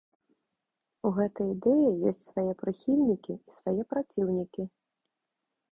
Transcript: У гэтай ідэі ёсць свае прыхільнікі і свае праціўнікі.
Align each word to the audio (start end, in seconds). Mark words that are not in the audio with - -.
У 1.09 1.11
гэтай 1.17 1.47
ідэі 1.55 1.93
ёсць 2.13 2.23
свае 2.31 2.51
прыхільнікі 2.63 3.33
і 3.47 3.51
свае 3.61 3.81
праціўнікі. 3.95 4.63